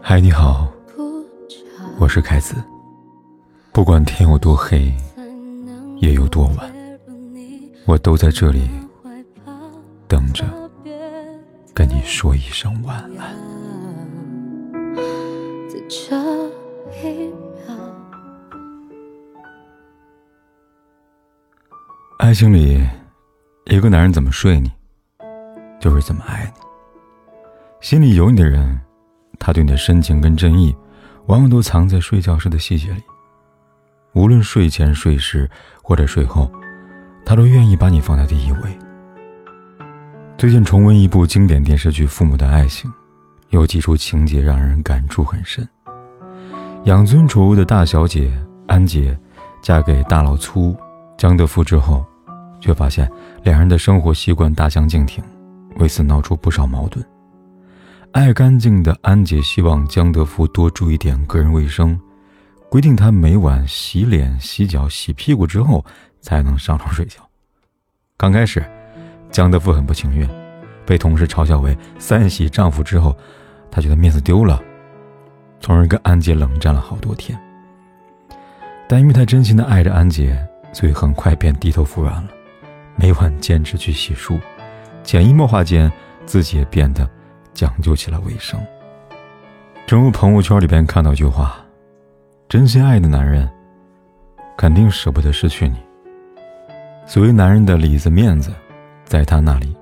[0.00, 0.72] 嗨，你好，
[1.98, 2.56] 我是凯子。
[3.72, 4.94] 不管天有多黑，
[5.98, 6.72] 夜有多晚，
[7.84, 8.70] 我都在这里
[10.08, 10.46] 等着
[11.74, 13.36] 跟你说一声晚安。
[22.18, 22.82] 爱情里，
[23.66, 24.72] 一个男人怎么睡你，
[25.78, 26.69] 就是怎么爱你。
[27.80, 28.78] 心里有你的人，
[29.38, 30.76] 他对你的深情跟真意，
[31.26, 33.02] 往往都藏在睡觉时的细节里。
[34.12, 35.48] 无论睡前、睡时
[35.82, 36.50] 或者睡后，
[37.24, 38.58] 他都愿意把你放在第一位。
[40.36, 42.90] 最近重温一部经典电视剧《父母的爱情》，
[43.48, 45.66] 有几处情节让人感触很深。
[46.84, 48.30] 养尊处优的大小姐
[48.66, 49.18] 安杰，
[49.62, 50.76] 嫁给大老粗
[51.16, 52.04] 江德福之后，
[52.60, 53.10] 却发现
[53.42, 55.24] 两人的生活习惯大相径庭，
[55.76, 57.02] 为此闹出不少矛盾。
[58.12, 61.98] 爱干净的安杰希望江德福多注意点个人卫生，
[62.68, 65.84] 规定他每晚洗脸、洗脚、洗屁股之后
[66.20, 67.20] 才能上床睡觉。
[68.16, 68.64] 刚开始，
[69.30, 70.28] 江德福很不情愿，
[70.84, 73.16] 被同事嘲笑为“三洗丈夫”之后，
[73.70, 74.60] 他觉得面子丢了，
[75.60, 77.38] 从而跟安杰冷战了好多天。
[78.88, 80.36] 但因为他真心的爱着安杰，
[80.72, 82.28] 所以很快便低头服软了，
[82.96, 84.36] 每晚坚持去洗漱，
[85.04, 85.90] 潜移默化间，
[86.26, 87.08] 自己也变得。
[87.54, 88.60] 讲究起了卫生。
[89.86, 91.56] 正如朋友圈里边看到一句话
[92.48, 93.50] ：“真心爱的男人，
[94.56, 95.76] 肯定舍不得失去你。”
[97.06, 98.52] 所谓男人的里子面子，
[99.04, 99.76] 在他那里，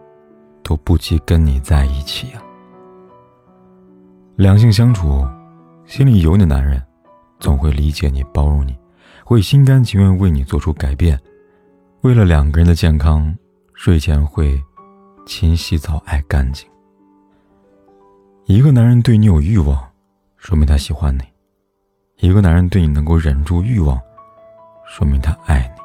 [0.62, 2.40] 都不及跟你在一起啊。
[4.36, 5.26] 两性相处，
[5.84, 6.82] 心里有你的男人，
[7.38, 8.74] 总会理解你、包容你，
[9.24, 11.20] 会心甘情愿为你做出改变。
[12.00, 13.36] 为了两个人的健康，
[13.74, 14.58] 睡前会
[15.26, 16.66] 勤洗澡、爱干净。
[18.48, 19.78] 一个男人对你有欲望，
[20.38, 21.20] 说明他喜欢你；
[22.16, 24.00] 一个男人对你能够忍住欲望，
[24.86, 25.82] 说明他爱你。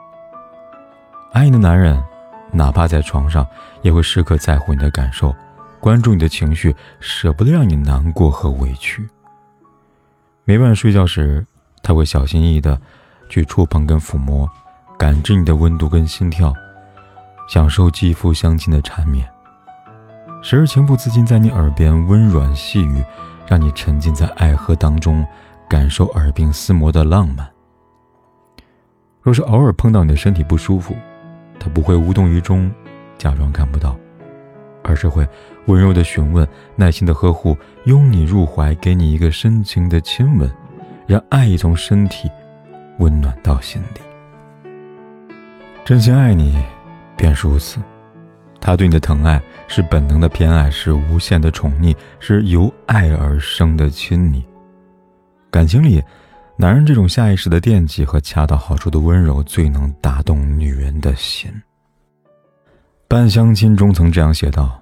[1.34, 2.02] 爱你的男人，
[2.54, 3.46] 哪怕在床上，
[3.82, 5.36] 也会时刻在乎你的感受，
[5.82, 9.06] 关注你的情绪，舍不得让你难过和委屈。
[10.46, 11.46] 每晚睡觉时，
[11.82, 12.80] 他会小心翼翼的
[13.28, 14.50] 去触碰跟抚摸，
[14.98, 16.54] 感知你的温度跟心跳，
[17.50, 19.30] 享受肌肤相亲的缠绵。
[20.46, 23.02] 时而情不自禁在你耳边温软细语，
[23.48, 25.26] 让你沉浸在爱河当中，
[25.70, 27.50] 感受耳鬓厮磨的浪漫。
[29.22, 30.94] 若是偶尔碰到你的身体不舒服，
[31.58, 32.70] 他不会无动于衷，
[33.18, 33.96] 假装看不到，
[34.84, 35.26] 而是会
[35.68, 36.46] 温柔的询问，
[36.76, 40.52] 耐心的呵护，拥你入怀，给你一个深情的亲吻，
[41.08, 42.30] 让爱意从身体
[43.00, 44.02] 温暖到心底。
[45.86, 46.62] 真心爱你，
[47.16, 47.80] 便是如此。
[48.66, 54.42] 他对你的疼爱是本能的偏爱，是无限的宠溺，是由爱而生的亲昵。
[55.52, 56.02] 感情里，
[56.56, 61.52] 男人这种下意识的惦记和恰到好处的温柔，最能打动女人的心。
[63.06, 64.82] 半相亲中曾这样写道：“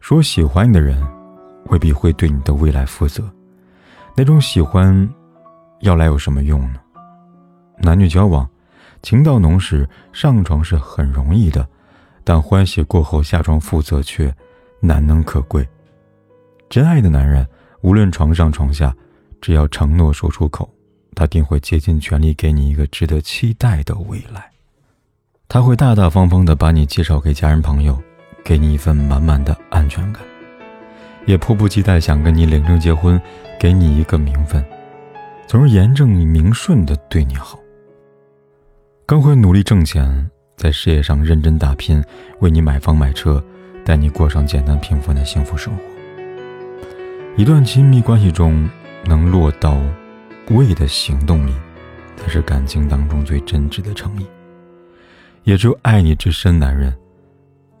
[0.00, 1.06] 说喜欢你的人，
[1.66, 3.30] 未必会对你的未来负责。
[4.16, 5.06] 那种喜欢，
[5.80, 6.80] 要来有什么用呢？
[7.76, 8.48] 男女交往，
[9.02, 11.68] 情到浓时，上床是很容易的。”
[12.24, 14.34] 但欢喜过后下床负责却
[14.80, 15.66] 难能可贵。
[16.70, 17.46] 真爱的男人，
[17.82, 18.92] 无论床上床下，
[19.40, 20.68] 只要承诺说出口，
[21.14, 24.50] 他定会竭尽全力给你一个值得期待的未来。
[25.46, 28.02] 他会大大方方的把你介绍给家人朋友，
[28.42, 30.22] 给你一份满满的安全感，
[31.26, 33.20] 也迫不及待想跟你领证结婚，
[33.60, 34.64] 给你一个名分，
[35.46, 37.58] 从而严正明顺的对你好。
[39.06, 40.30] 更会努力挣钱。
[40.56, 42.02] 在事业上认真打拼，
[42.40, 43.42] 为你买房买车，
[43.84, 45.82] 带你过上简单平凡的幸福生活。
[47.36, 48.68] 一段亲密关系中
[49.04, 49.76] 能落到
[50.50, 51.52] 位的行动力，
[52.16, 54.26] 才是感情当中最真挚的诚意。
[55.42, 56.94] 也只有爱你至深男人，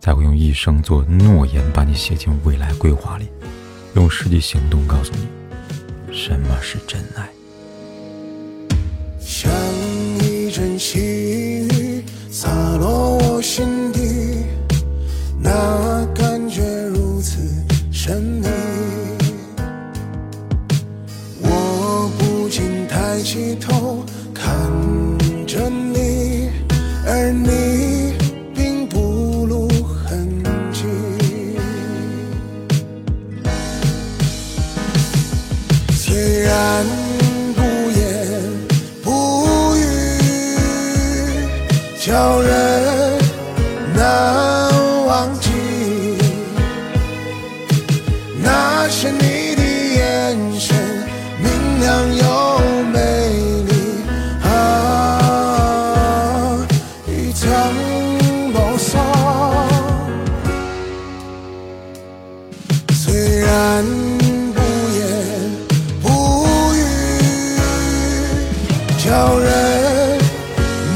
[0.00, 3.28] 才会用一生做诺言，把你写进未来规划里，
[3.94, 7.28] 用实际行动告诉你什么是真爱。
[24.34, 24.46] 看
[25.46, 26.50] 着你，
[27.06, 28.14] 而你
[28.54, 30.42] 并不露痕
[30.72, 30.84] 迹。
[35.92, 36.84] 虽然
[37.54, 37.60] 不
[37.90, 38.02] 言
[39.02, 39.78] 不语。
[42.06, 43.18] 叫人
[43.96, 44.70] 难
[45.06, 45.48] 忘记，
[48.42, 49.10] 那是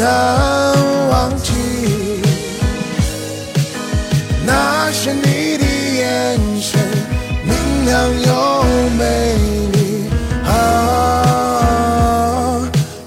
[0.09, 0.75] 难
[1.11, 1.53] 忘记。
[4.47, 5.65] 那是你的
[5.99, 6.81] 眼神，
[7.45, 7.53] 明
[7.85, 8.31] 亮又
[8.99, 9.03] 美
[9.75, 9.77] 丽
[10.47, 10.49] 啊，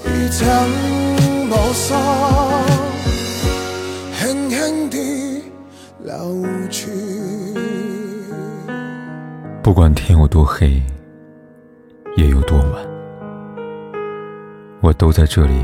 [0.06, 0.40] 一场
[1.48, 1.96] 谋杀，
[4.20, 5.42] 狠狠地
[6.04, 6.14] 老
[6.70, 6.88] 去。
[9.60, 10.80] 不管天有多黑，
[12.16, 12.86] 夜有多晚，
[14.80, 15.54] 我都在这里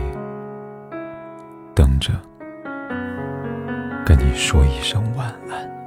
[1.99, 2.13] 着，
[4.05, 5.78] 跟你说一声晚安。